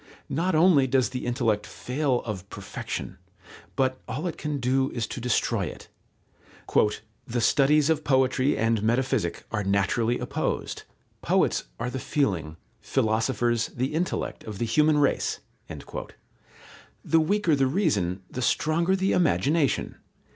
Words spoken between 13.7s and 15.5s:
the intellect of the human race."